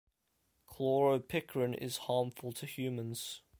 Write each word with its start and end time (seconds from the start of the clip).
Chloropicrin 0.67 1.77
is 1.77 1.97
harmful 2.07 2.51
to 2.53 2.65
humans. 2.65 3.43